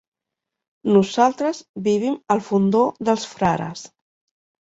[0.93, 3.87] Nosaltres vivim al Fondó dels Frares.